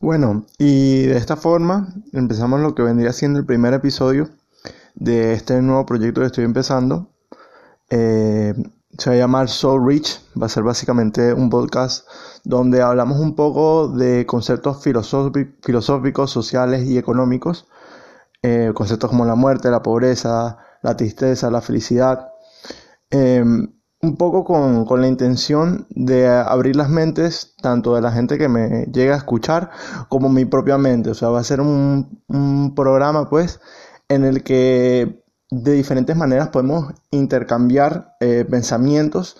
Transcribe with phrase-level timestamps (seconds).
[0.00, 4.28] Bueno, y de esta forma empezamos lo que vendría siendo el primer episodio
[4.94, 7.08] de este nuevo proyecto que estoy empezando.
[7.88, 8.54] Eh,
[8.98, 12.06] se va a llamar Soul Rich, va a ser básicamente un podcast
[12.44, 17.66] donde hablamos un poco de conceptos filosóficos, sociales y económicos,
[18.42, 22.28] eh, conceptos como la muerte, la pobreza, la tristeza, la felicidad.
[23.10, 23.75] Em,
[24.06, 28.86] un poco con, la intención de abrir las mentes tanto de la gente que me
[28.92, 29.70] llega a escuchar
[30.08, 31.10] como mi propia mente.
[31.10, 32.22] O sea, va a ser un,
[32.74, 33.60] programa pues
[34.08, 39.36] en el que de diferentes maneras podemos intercambiar eh, pensamientos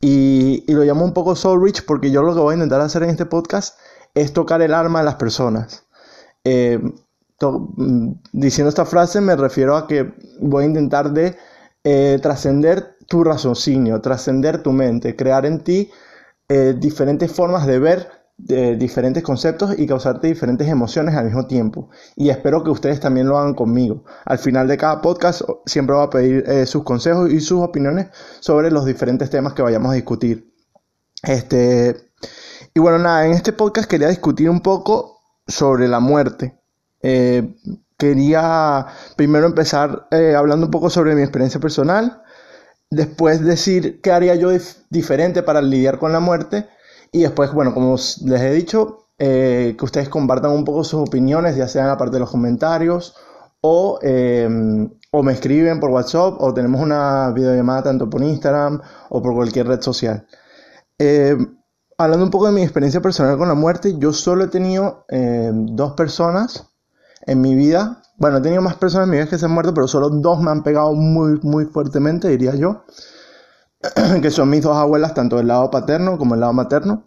[0.00, 3.02] y, lo llamo un poco Soul Rich porque yo lo que voy a intentar hacer
[3.02, 3.78] en este podcast
[4.14, 5.84] es tocar el alma de las personas.
[6.44, 6.78] Eh,
[7.40, 11.36] mm, diciendo esta frase me refiero a que voy a intentar de
[11.84, 15.90] eh, trascender tu raciocinio, trascender tu mente, crear en ti
[16.48, 21.90] eh, diferentes formas de ver diferentes conceptos y causarte diferentes emociones al mismo tiempo.
[22.14, 24.04] Y espero que ustedes también lo hagan conmigo.
[24.24, 28.10] Al final de cada podcast siempre voy a pedir eh, sus consejos y sus opiniones
[28.38, 30.54] sobre los diferentes temas que vayamos a discutir.
[31.24, 31.96] Este,
[32.72, 36.60] y bueno, nada, en este podcast quería discutir un poco sobre la muerte.
[37.02, 37.56] Eh,
[37.96, 38.86] quería
[39.16, 42.22] primero empezar hablando un poco sobre mi experiencia personal
[42.90, 44.50] después decir qué haría yo
[44.90, 46.68] diferente para lidiar con la muerte
[47.12, 51.56] y después, bueno, como les he dicho, eh, que ustedes compartan un poco sus opiniones,
[51.56, 53.16] ya sea en la parte de los comentarios
[53.60, 58.80] o, em, o me escriben por WhatsApp o tenemos una videollamada tanto por Instagram
[59.10, 60.26] o por cualquier red social.
[60.98, 61.58] Em,
[61.96, 65.66] hablando un poco de mi experiencia personal con la muerte, yo solo he tenido em,
[65.74, 66.66] dos personas
[67.26, 69.72] en mi vida bueno, he tenido más personas en mi vida que se han muerto,
[69.72, 72.84] pero solo dos me han pegado muy, muy fuertemente, diría yo.
[74.22, 77.06] que son mis dos abuelas, tanto del lado paterno como del lado materno.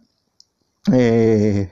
[0.91, 1.69] Eh,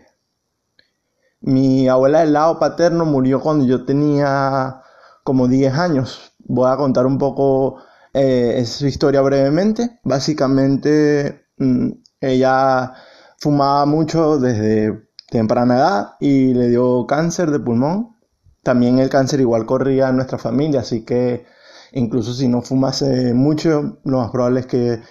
[1.41, 4.81] mi abuela del lado paterno murió cuando yo tenía
[5.23, 6.33] como 10 años.
[6.39, 7.77] Voy a contar un poco
[8.13, 9.99] eh, su historia brevemente.
[10.03, 12.93] Básicamente, mm, ella
[13.37, 18.18] fumaba mucho desde temprana edad y le dio cáncer de pulmón
[18.63, 21.45] también el cáncer igual corría en nuestra familia, así que
[21.93, 25.01] incluso si no fumase mucho, lo más probable es que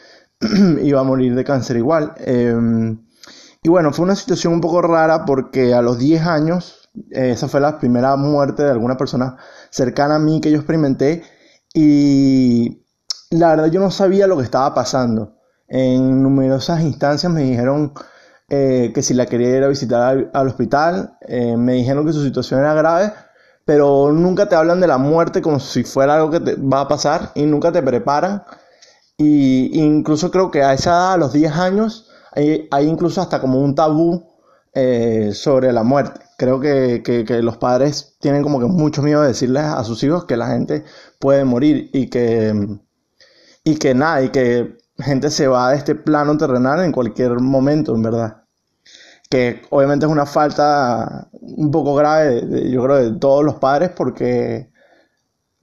[0.83, 2.15] iba a morir de cáncer igual.
[2.19, 3.05] Em,
[3.63, 7.49] y bueno, fue una situación un poco rara porque a los 10 años, eh, esa
[7.49, 9.37] fue la primera muerte de alguna persona
[9.71, 11.23] cercana a mí que yo experimenté
[11.75, 12.85] y
[13.31, 15.37] la verdad yo no sabía lo que estaba pasando.
[15.69, 17.93] En numerosas instancias me dijeron
[18.49, 22.23] eh, que si la quería ir a visitar al, hospital, eh, me dijeron que su
[22.25, 23.13] situación era grave,
[23.69, 26.89] pero nunca te hablan de la muerte como si fuera algo que te va a
[26.89, 28.43] pasar y nunca te preparan.
[29.19, 33.61] Y incluso creo que a esa edad, a los 10 años, hay, incluso hasta como
[33.61, 34.27] un tabú
[34.73, 36.19] eh, sobre la muerte.
[36.39, 37.03] Creo que,
[37.43, 40.85] los padres tienen como que mucho miedo de decirles a sus hijos que la gente
[41.21, 42.55] puede morir y que,
[43.65, 47.95] y que nada, y que gente se va de este plano terrenal en cualquier momento,
[47.95, 48.38] en verdad
[49.29, 54.71] que obviamente es una falta un poco grave, yo creo, de todos los padres, porque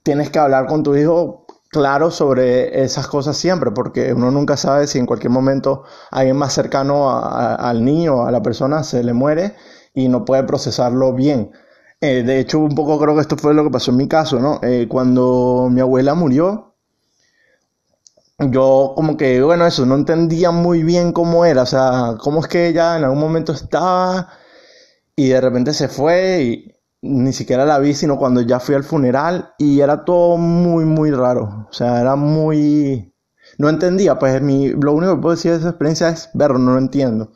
[0.02, 4.86] tienes que hablar con tu hijo claro sobre esas cosas siempre, porque uno nunca sabe
[4.86, 9.54] si en cualquier momento alguien más cercano al niño, a la persona, se le muere
[9.94, 11.50] y no puede procesarlo bien.
[12.00, 14.38] Eh, de hecho, un poco creo que esto fue lo que pasó en mi caso,
[14.38, 14.60] ¿no?
[14.62, 16.75] Eh, cuando mi abuela murió,
[18.38, 22.48] yo como que, bueno, eso, no entendía muy bien cómo era, o sea, cómo es
[22.48, 24.28] que ella en algún momento estaba
[25.14, 28.84] y de repente se fue y ni siquiera la vi, sino cuando ya fui al
[28.84, 33.12] funeral y era todo muy, muy raro, o sea, era muy...
[33.58, 36.72] No entendía, pues mi, lo único que puedo decir de esa experiencia es verlo, no
[36.72, 37.32] lo entiendo.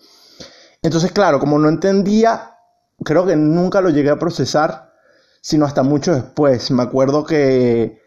[0.83, 2.57] Entonces, claro, como no entendía,
[3.05, 4.93] creo que nunca lo llegué a procesar,
[5.41, 6.71] sino hasta mucho después.
[6.73, 8.01] Me acuerdo que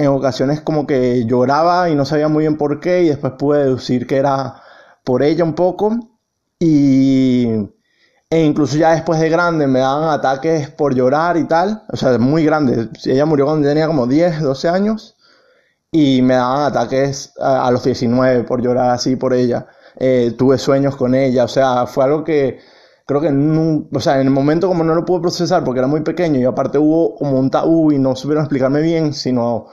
[0.00, 3.64] en ocasiones como que lloraba y no sabía muy bien por qué y después pude
[3.64, 4.62] deducir que era
[5.04, 5.98] por ella un poco.
[6.58, 7.46] Y
[8.30, 12.16] e incluso ya después de grande me daban ataques por llorar y tal, o sea,
[12.18, 15.16] muy grande, ella murió cuando tenía como 10, 12 años
[15.90, 19.66] y me daban ataques a, los 19 por llorar así por ella,
[19.96, 22.60] eh, tuve sueños con ella, o sea, fue algo que
[23.04, 25.88] creo que no, o sea, en el momento como no lo pude procesar porque era
[25.88, 29.66] muy pequeño y aparte hubo como un tabú y no supieron explicarme bien, sino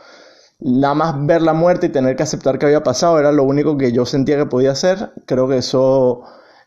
[0.59, 3.77] nada más ver la muerte y tener que aceptar que había pasado era lo único
[3.77, 5.11] que yo sentía que podía hacer.
[5.25, 6.23] Creo que eso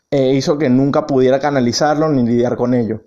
[0.09, 3.03] eh, hizo que nunca pudiera canalizarlo ni lidiar con ello.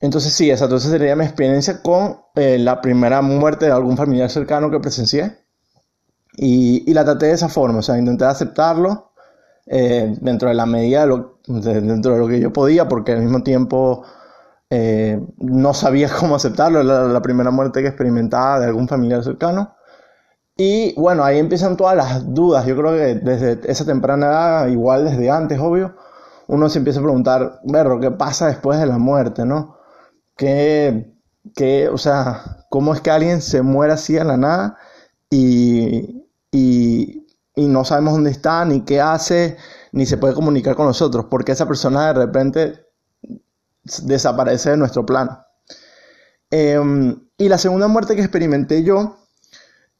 [0.00, 4.30] Entonces sí, esa entonces sería mi experiencia con eh, la primera muerte de algún familiar
[4.30, 5.38] cercano que presencié.
[6.40, 9.12] Y, la traté de esa forma, o sea, intenté aceptarlo
[9.66, 13.22] eh, dentro de la medida de lo, dentro de lo que yo podía, porque al
[13.22, 14.04] mismo tiempo
[15.38, 19.74] no sabía cómo aceptarlo, era la primera muerte que experimentaba de algún familiar cercano.
[20.60, 22.66] Y bueno, ahí empiezan todas las dudas.
[22.66, 25.94] Yo creo que desde esa temprana edad, igual desde antes, obvio,
[26.48, 29.76] uno se empieza a preguntar, berro, ¿qué pasa después de la muerte, no?
[30.36, 31.14] ¿Qué,
[31.54, 34.78] qué, o sea, cómo es que alguien se muere así a la nada
[35.30, 39.58] y, y, y no sabemos dónde está, ni qué hace,
[39.92, 42.86] ni se puede comunicar con nosotros, porque esa persona de repente
[44.02, 45.38] desaparece de nuestro plano.
[46.50, 49.18] Em, y la segunda muerte que experimenté yo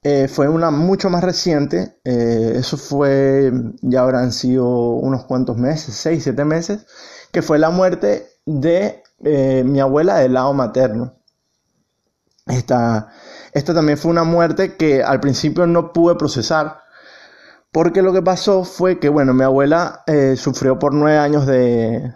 [0.02, 1.98] eh, fue una mucho más reciente.
[2.04, 3.52] Eh, eso fue,
[3.82, 6.86] ya habrán sido unos cuantos meses, seis, siete meses,
[7.32, 11.14] que fue la muerte de eh, mi abuela del lado materno.
[12.46, 13.08] Esta,
[13.52, 16.80] esta también fue una muerte que al principio no pude procesar
[17.72, 20.02] porque lo que pasó fue que, bueno, mi abuela
[20.36, 22.14] sufrió por nueve años de,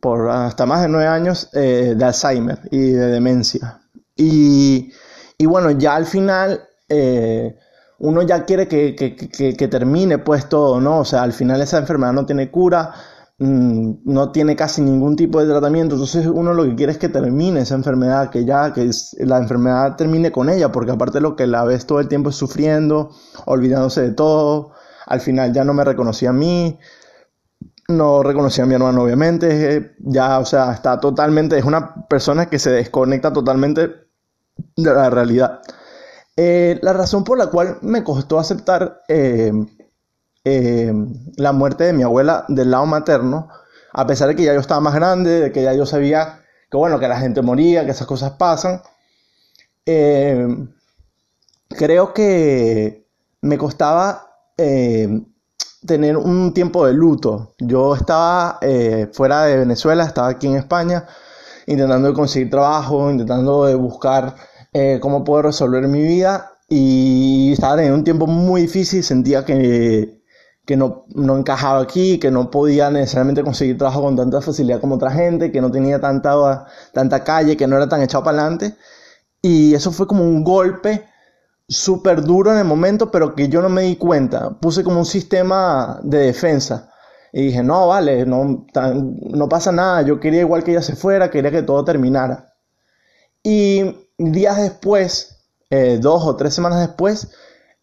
[0.00, 3.82] por hasta más de nueve años de Alzheimer y de demencia.
[4.16, 4.94] Y,
[5.36, 7.56] y bueno, ya al final eh,
[7.98, 9.16] uno ya quiere que, que,
[9.56, 11.00] que, termine pues todo, ¿no?
[11.00, 12.92] O sea, al final esa enfermedad no tiene cura,
[13.38, 17.08] mm, no tiene casi ningún tipo de tratamiento, entonces uno lo que quiere es que
[17.08, 21.46] termine esa enfermedad, que ya, que la enfermedad termine con ella, porque aparte lo que
[21.46, 23.10] la ves todo el tiempo es sufriendo,
[23.46, 24.72] olvidándose de todo,
[25.06, 26.78] al final ya no me reconocía a mí,
[27.88, 32.58] no reconocía a mi hermano obviamente, ya, o sea, está totalmente, es una persona que
[32.58, 33.90] se desconecta totalmente
[34.76, 35.60] de la realidad.
[36.36, 39.52] Eh, la razón por la cual me costó aceptar eh,
[40.44, 40.92] eh,
[41.36, 43.48] la muerte de mi abuela del lado materno,
[43.92, 46.40] a pesar de que ya yo estaba más grande, de que ya yo sabía
[46.70, 48.82] que bueno, que la gente moría, que esas cosas pasan,
[51.68, 53.06] creo que
[53.42, 54.28] me costaba
[55.86, 57.54] tener un tiempo de luto.
[57.58, 58.58] Yo estaba
[59.12, 61.06] fuera de Venezuela, estaba aquí en España,
[61.66, 64.34] intentando conseguir trabajo, intentando buscar
[64.74, 70.20] eh, cómo puedo resolver mi vida y estaba teniendo un tiempo muy difícil, sentía que,
[70.66, 74.96] que no, no, encajaba aquí, que no podía necesariamente conseguir trabajo con tanta facilidad como
[74.96, 78.74] otra gente, que no tenía tanta, tanta calle, que no era tan echado para adelante.
[79.40, 81.06] Y eso fue como un golpe
[81.68, 84.58] súper duro en el momento, pero que yo no me di cuenta.
[84.58, 86.90] Puse como un sistema de defensa.
[87.32, 90.02] Y dije, no, vale, no, no pasa nada.
[90.02, 92.54] Yo quería igual que ella se fuera, quería que todo terminara.
[93.42, 97.32] Y días después, eh, dos o tres semanas después,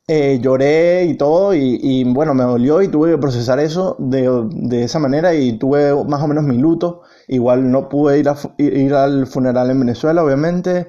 [0.08, 1.54] eh, lloré y todo.
[1.54, 5.34] Y, bueno, me dolió y tuve que procesar eso de, de, esa manera.
[5.34, 7.04] Y tuve más o menos mi luto.
[7.28, 10.88] Igual no pude ir, a, ir al funeral en Venezuela, obviamente.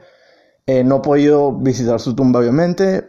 [0.67, 3.09] Eh, no he podido visitar su tumba, obviamente.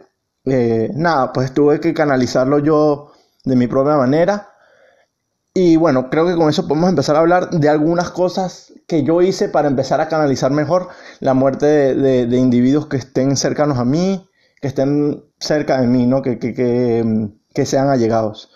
[0.94, 3.12] Nada, pues tuve que canalizarlo yo
[3.44, 4.53] de mi propia manera.
[5.56, 9.22] Y bueno, creo que con eso podemos empezar a hablar de algunas cosas que yo
[9.22, 10.88] hice para empezar a canalizar mejor
[11.20, 14.28] la muerte de, individuos que estén cercanos a mí,
[14.60, 16.22] que estén cerca de mí, ¿no?
[16.22, 18.50] que, que, que sean allegados.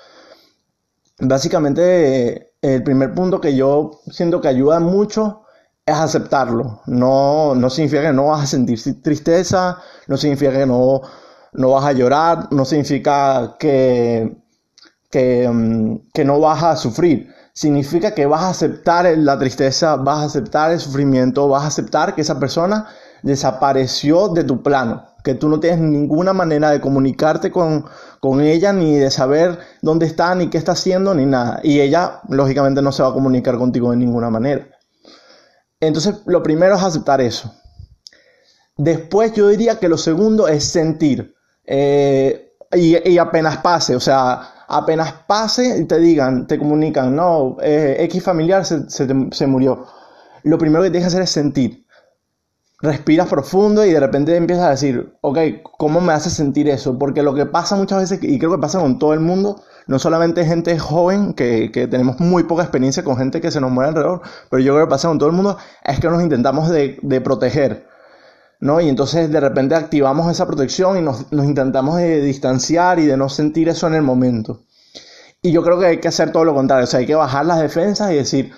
[1.20, 5.42] Básicamente, el primer punto que yo siento que ayuda mucho
[5.86, 6.82] es aceptarlo.
[6.86, 9.78] No, no significa que no vas a sentir tristeza,
[10.08, 11.02] no significa que no,
[11.52, 14.36] no vas a llorar, no significa que,
[15.10, 17.32] que, mm, que, no vas a sufrir.
[17.52, 22.14] Significa que vas a aceptar la tristeza, vas a aceptar el sufrimiento, vas a aceptar
[22.14, 22.88] que esa persona
[23.22, 27.84] desapareció de tu plano, que tú no tienes ninguna manera de comunicarte con,
[28.20, 31.60] con ella, ni de saber dónde está, ni qué está haciendo, ni nada.
[31.62, 34.68] Y ella, lógicamente, no se va a comunicar contigo de ninguna manera.
[35.80, 37.52] Entonces, lo primero es aceptar eso.
[38.76, 41.34] Después yo diría que lo segundo es sentir.
[41.64, 47.96] Eh, y, apenas pase, o sea, apenas pase y te digan, te comunican, no, eh,
[48.00, 49.86] X familiar se, se, murió.
[50.44, 51.86] Lo primero que tienes que hacer es sentir.
[52.80, 55.38] Respiras profundo y de repente empiezas a decir, ok,
[55.78, 56.96] ¿cómo me hace sentir eso?
[56.96, 59.98] Porque lo que pasa muchas veces, y creo que pasa con todo el mundo, no
[59.98, 64.20] solamente gente joven, que, tenemos muy poca experiencia con gente que se nos muere alrededor,
[64.50, 67.88] pero yo creo que pasa con todo el mundo, es que nos intentamos de, proteger.
[68.60, 68.80] ¿No?
[68.80, 73.28] Y entonces de repente activamos esa protección y nos, intentamos de distanciar y de no
[73.28, 74.64] sentir eso en el momento.
[75.42, 77.46] Y yo creo que hay que hacer todo lo contrario, o sea, hay que bajar
[77.46, 78.52] las defensas y decir,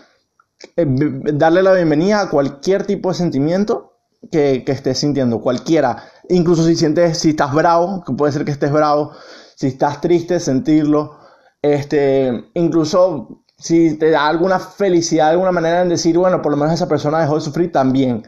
[0.76, 0.86] eh,
[1.34, 3.98] darle la bienvenida a cualquier tipo de sentimiento
[4.30, 6.04] que, que estés sintiendo, cualquiera.
[6.28, 9.12] Incluso si sientes, si estás bravo, que puede ser que estés bravo,
[9.56, 11.18] si estás triste, sentirlo,
[11.62, 16.74] este, incluso si te da alguna felicidad, alguna manera en decir, bueno, por lo menos
[16.74, 18.22] esa persona dejó de sufrir también.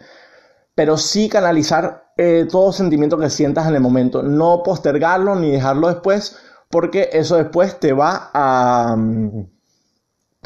[0.74, 4.22] Pero sí canalizar eh, todo sentimiento que sientas en el momento.
[4.22, 6.36] No postergarlo ni dejarlo después,
[6.70, 9.46] porque eso después te va a, mm,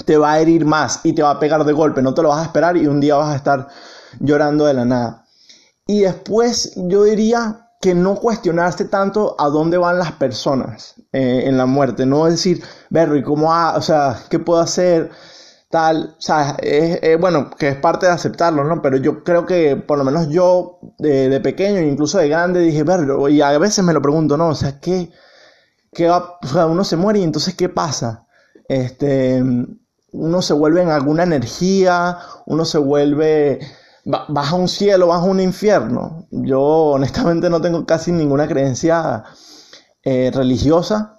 [0.05, 2.29] te va a herir más y te va a pegar de golpe, no te lo
[2.29, 3.69] vas a esperar y un día vas a estar
[4.21, 5.25] llorando de la nada.
[5.87, 11.57] Y después yo diría que no cuestionarse tanto a dónde van las personas eh, en
[11.57, 15.11] la muerte, no decir, ver, ¿y cómo, o sea, qué puedo hacer?
[15.69, 18.81] Tal, o sea, es, bueno, que es parte de aceptarlo, ¿no?
[18.83, 23.01] Pero yo creo que, por lo menos yo, de, pequeño, incluso de grande, dije, ver,
[23.31, 24.49] y a veces me lo pregunto, ¿no?
[24.49, 25.11] O sea, ¿qué,
[25.93, 26.39] qué va?
[26.43, 28.27] O sea, uno se muere y entonces, ¿qué pasa?
[28.69, 29.43] Este,
[30.13, 33.61] uno se vuelve en alguna energía, uno se vuelve
[34.07, 36.27] baja un cielo, baja un infierno.
[36.31, 39.25] Yo honestamente no tengo casi ninguna creencia
[40.03, 41.16] eh, religiosa,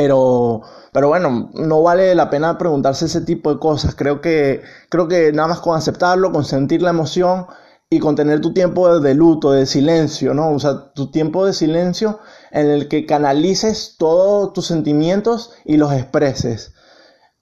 [0.00, 0.62] pero,
[0.94, 3.94] pero bueno, no vale la pena preguntarse ese tipo de cosas.
[3.94, 7.48] Creo que, creo que nada más con aceptarlo, con sentir la emoción
[7.90, 10.52] y con tener tu tiempo de luto, de silencio, ¿no?
[10.52, 15.92] O sea, tu tiempo de silencio en el que canalices todos tus sentimientos y los
[15.92, 16.72] expreses.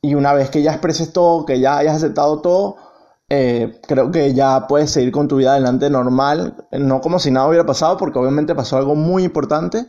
[0.02, 2.74] Y una vez que ya expreses todo, que ya hayas aceptado todo,
[3.28, 7.46] eh, creo que ya puedes seguir con tu vida adelante normal, no como si nada
[7.46, 9.86] hubiera pasado, porque obviamente pasó algo muy importante,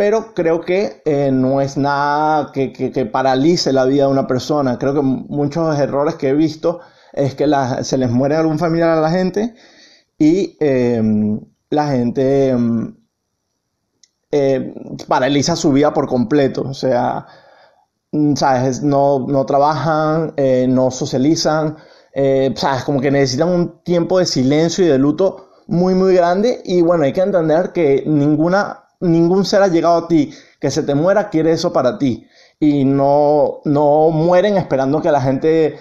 [0.00, 4.78] pero creo que eh, no es nada que, que, paralice la vida de una persona.
[4.78, 6.80] Creo que muchos errores que he visto
[7.12, 7.46] es que
[7.82, 9.54] se les muere algún familiar a la gente
[10.16, 11.38] y em,
[11.68, 12.96] la gente em,
[14.30, 14.74] eh,
[15.06, 17.26] paraliza su vida por completo, o sea,
[18.36, 18.82] ¿sabes?
[18.82, 20.32] No, no trabajan,
[20.68, 21.76] no socializan,
[22.14, 22.84] eh, ¿sabes?
[22.84, 26.62] Como que necesitan un tiempo de silencio y de luto muy, muy grande.
[26.64, 30.32] Y bueno, hay que entender que ninguna, ningún ser ha llegado a ti.
[30.60, 32.26] Que se te muera quiere eso para ti.
[32.58, 35.78] Y no, no mueren esperando que la gente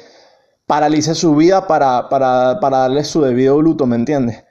[0.65, 4.43] paralice su vida para, para, para darle su debido luto, ¿me entiendes?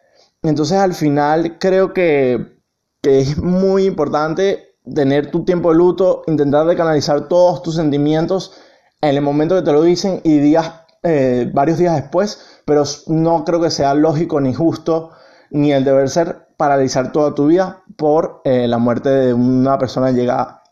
[0.42, 2.60] Entonces al final creo que,
[3.00, 8.52] que es muy importante tener tu tiempo de luto, intentar de canalizar todos tus sentimientos
[9.00, 10.72] en el momento que te lo dicen y días
[11.04, 15.12] eh, varios días después, pero no creo que sea lógico ni justo
[15.50, 20.10] ni el deber ser paralizar toda tu vida por eh, la muerte de una persona
[20.10, 20.62] llegada.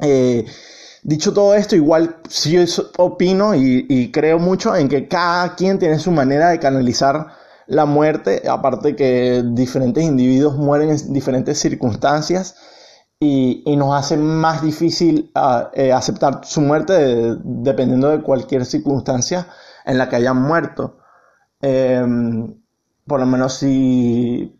[0.00, 0.46] Eh,
[1.02, 2.56] dicho todo esto, igual sí
[2.96, 7.28] opino y, creo mucho en que cada quien tiene su manera de canalizar
[7.66, 12.56] la muerte, aparte que diferentes individuos mueren en diferentes circunstancias
[13.20, 19.48] y, nos hace más difícil ah, eh, aceptar su muerte dependiendo de cualquier circunstancia
[19.84, 20.96] en la que hayan muerto.
[21.60, 22.54] Em,
[23.06, 24.58] por lo menos si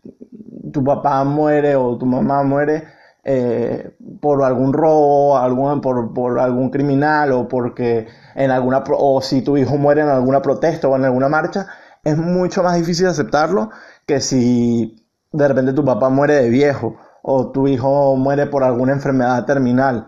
[0.71, 2.83] tu papá muere o tu mamá muere
[3.23, 9.41] eh, por algún robo, algún, por, por, algún criminal o porque en alguna o si
[9.43, 11.67] tu hijo muere en alguna protesta o en alguna marcha,
[12.03, 13.69] es mucho más difícil aceptarlo
[14.07, 18.93] que si de repente tu papá muere de viejo o tu hijo muere por alguna
[18.93, 20.07] enfermedad terminal.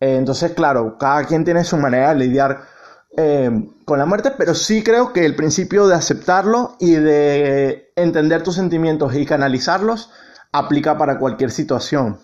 [0.00, 2.58] Eh, entonces, claro, cada quien tiene su manera de lidiar
[3.16, 3.50] eh,
[3.84, 8.54] con la muerte, pero sí creo que el principio de aceptarlo y de entender tus
[8.54, 10.10] sentimientos y canalizarlos
[10.52, 12.20] aplica para cualquier situación.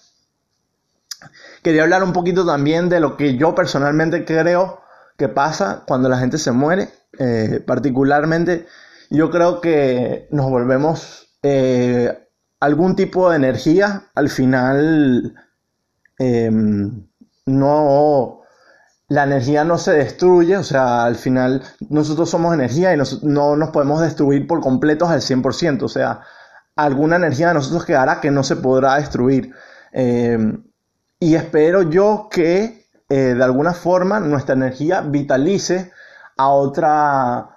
[1.62, 4.80] Quería hablar un poquito también de lo que yo personalmente creo
[5.16, 6.88] que pasa cuando la gente se muere.
[7.18, 8.66] Eh, particularmente,
[9.10, 11.22] yo creo que nos volvemos
[12.58, 15.34] algún tipo de energía, al final
[17.46, 18.35] no,
[19.08, 23.70] la energía no se destruye, o sea, al final nosotros somos energía y no nos
[23.70, 26.22] podemos destruir por completos al 100%, o sea,
[26.74, 29.52] alguna energía de nosotros quedará que no se podrá destruir.
[29.92, 30.64] Em,
[31.20, 35.92] y espero yo que eh, de alguna forma nuestra energía vitalice
[36.36, 37.56] a otra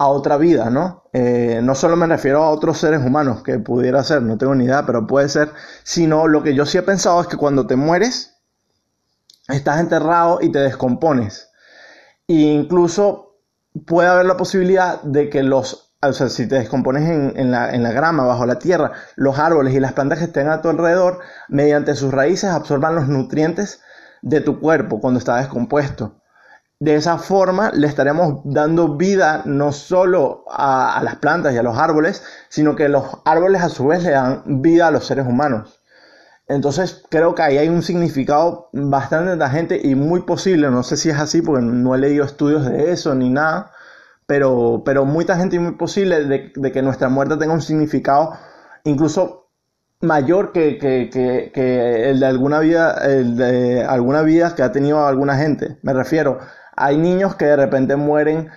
[0.00, 1.04] a otra vida, ¿no?
[1.12, 4.64] Eh, no solo me refiero a otros seres humanos que pudiera ser, no tengo ni
[4.64, 5.50] idea, pero puede ser,
[5.82, 8.29] sino lo que yo sí he pensado es que cuando te mueres,
[9.52, 11.50] estás enterrado y te descompones.
[12.28, 13.38] E incluso
[13.86, 17.82] puede haber la posibilidad de que los, o sea, si te descompones en, la, en
[17.82, 21.20] la grama, bajo la tierra, los árboles y las plantas que estén a tu alrededor,
[21.48, 23.80] mediante sus raíces absorban los nutrientes
[24.22, 26.20] de tu cuerpo cuando está descompuesto.
[26.78, 31.76] De esa forma le estaremos dando vida no solo a, las plantas y a los
[31.76, 35.79] árboles, sino que los árboles a su vez le dan vida a los seres humanos.
[36.50, 41.08] Entonces creo que ahí hay un significado bastante tangente y muy posible, no sé si
[41.08, 43.70] es así porque no he leído estudios de eso ni nada,
[44.26, 48.32] pero, pero muy tangente y muy posible de, que nuestra muerte tenga un significado
[48.82, 49.48] incluso
[50.00, 50.80] mayor que,
[52.10, 55.78] el de alguna vida, el de alguna vida que ha tenido alguna gente.
[55.82, 56.40] Me refiero,
[56.74, 58.48] hay niños que de repente mueren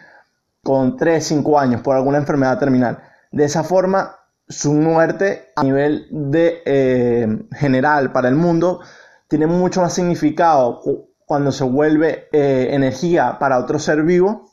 [0.64, 3.04] con 3, 5 años por alguna enfermedad terminal.
[3.32, 4.16] De esa forma,
[4.48, 8.82] su muerte a nivel de, eh, general para el mundo
[9.28, 10.82] tiene mucho más significado
[11.26, 14.52] cuando se vuelve eh, energía para otro ser vivo,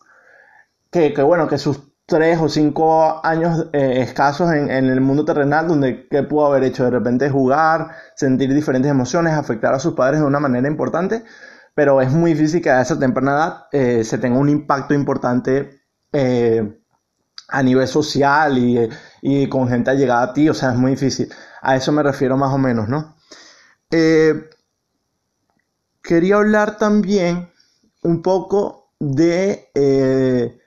[0.90, 6.08] que, bueno, que sus tres o cinco años eh, escasos en, el mundo terrenal, donde
[6.08, 6.84] ¿qué pudo haber hecho?
[6.84, 11.24] De repente jugar, sentir diferentes emociones, afectar a sus padres de una manera importante,
[11.74, 15.82] pero es muy difícil que a esa temprana edad se tenga un impacto importante
[17.48, 18.88] a nivel social y,
[19.22, 21.28] y, con gente allegada a ti, o sea, es muy difícil.
[21.62, 23.16] A eso me refiero más o menos, ¿no?
[26.02, 27.50] quería hablar también
[28.02, 30.58] un poco de, eh,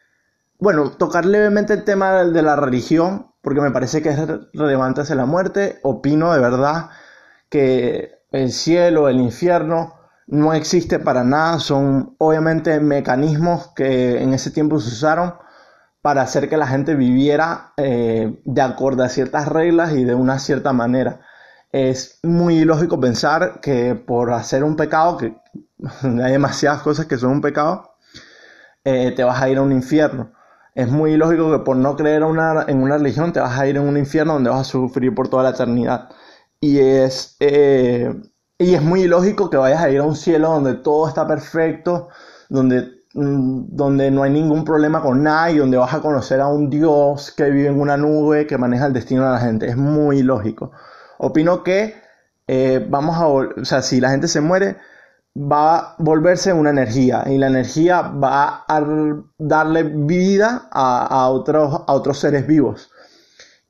[0.59, 4.19] bueno, tocar levemente el tema de la religión, porque me parece que es
[4.53, 5.79] relevante hacia la muerte.
[5.83, 6.89] Opino de verdad
[7.49, 9.95] que el cielo, el infierno,
[10.27, 15.35] no existe para nada, son obviamente mecanismos que en ese tiempo se usaron
[16.03, 20.37] para hacer que la gente viviera eh, de acuerdo a ciertas reglas y de una
[20.37, 21.21] cierta manera
[21.73, 25.35] es muy ilógico pensar que por hacer un pecado, que
[26.23, 27.95] hay demasiadas cosas que son un pecado,
[28.85, 30.33] eh, te vas a ir a un infierno.
[30.75, 33.83] Es muy ilógico que por no creer en una religión te vas a ir en
[33.83, 36.09] un infierno donde vas a sufrir por toda la eternidad.
[36.59, 38.13] Y es, eh,
[38.57, 42.09] y es muy ilógico que vayas a ir a un cielo donde todo está perfecto,
[42.49, 46.69] donde, donde no hay ningún problema con nada y donde vas a conocer a un
[46.69, 49.67] Dios que vive en una nube que maneja el destino de la gente.
[49.67, 50.71] Es muy ilógico.
[51.19, 51.95] Opino que
[52.47, 54.77] eh, vamos a, o sea, si la gente se muere,
[55.35, 58.83] va a volverse una energía y la energía va a
[59.37, 62.91] darle vida a, otros, a otros seres vivos.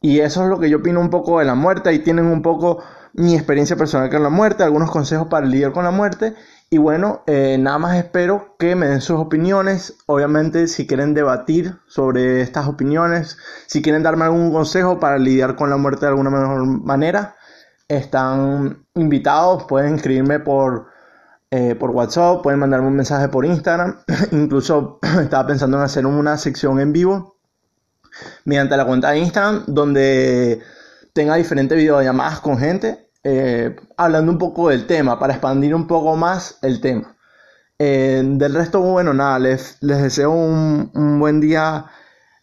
[0.01, 1.89] Y eso es lo que yo opino un poco de la muerte.
[1.89, 2.83] Ahí tienen un poco
[3.13, 6.35] mi experiencia personal con la muerte, algunos consejos para lidiar con la muerte.
[6.73, 9.95] Y bueno, eh, nada más espero que me den sus opiniones.
[10.07, 13.37] Obviamente, si quieren debatir sobre estas opiniones,
[13.67, 17.35] si quieren darme algún consejo para lidiar con la muerte de alguna mejor manera,
[17.87, 20.87] están invitados, pueden escribirme por,
[21.51, 23.99] eh, por WhatsApp, pueden mandarme un mensaje por Instagram,
[24.31, 27.35] incluso estaba pensando en hacer una sección en vivo
[28.45, 30.63] mediante la cuenta de Instagram donde
[31.13, 36.15] tenga diferentes videollamadas con gente eh, hablando un poco del tema para expandir un poco
[36.15, 37.15] más el tema.
[37.79, 41.85] Eh, del resto, bueno, nada, les, les deseo un, buen día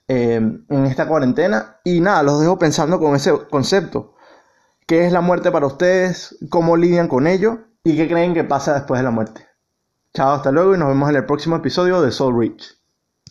[0.09, 4.17] en esta cuarentena y nada, los dejo pensando con ese concepto
[4.91, 8.75] qué es la muerte para ustedes, cómo lidian con ello y qué creen que pasa
[8.75, 9.47] después de la muerte.
[10.13, 12.80] Chao, hasta luego y nos vemos en el próximo episodio de Soul Reach.